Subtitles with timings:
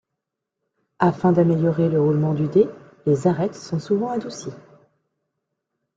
[0.97, 2.65] Afin d'améliorer le roulement du dé,
[3.05, 4.51] les arêtes sont souvent adoucies.